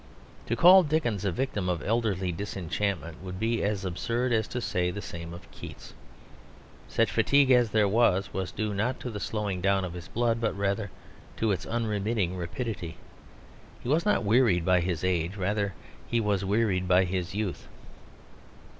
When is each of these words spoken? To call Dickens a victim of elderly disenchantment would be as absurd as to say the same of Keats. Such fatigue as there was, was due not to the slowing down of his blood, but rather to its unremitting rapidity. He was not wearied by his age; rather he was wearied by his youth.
To 0.47 0.55
call 0.55 0.81
Dickens 0.81 1.25
a 1.25 1.31
victim 1.31 1.69
of 1.69 1.83
elderly 1.83 2.31
disenchantment 2.31 3.21
would 3.21 3.39
be 3.39 3.61
as 3.61 3.85
absurd 3.85 4.33
as 4.33 4.47
to 4.47 4.59
say 4.59 4.89
the 4.89 4.99
same 4.99 5.31
of 5.31 5.51
Keats. 5.51 5.93
Such 6.87 7.11
fatigue 7.11 7.51
as 7.51 7.69
there 7.69 7.87
was, 7.87 8.33
was 8.33 8.51
due 8.51 8.73
not 8.73 8.99
to 9.01 9.11
the 9.11 9.19
slowing 9.19 9.61
down 9.61 9.85
of 9.85 9.93
his 9.93 10.07
blood, 10.07 10.41
but 10.41 10.57
rather 10.57 10.89
to 11.37 11.51
its 11.51 11.67
unremitting 11.67 12.35
rapidity. 12.35 12.97
He 13.83 13.89
was 13.89 14.03
not 14.03 14.23
wearied 14.23 14.65
by 14.65 14.79
his 14.79 15.03
age; 15.03 15.37
rather 15.37 15.75
he 16.07 16.19
was 16.19 16.43
wearied 16.43 16.87
by 16.87 17.03
his 17.05 17.35
youth. 17.35 17.67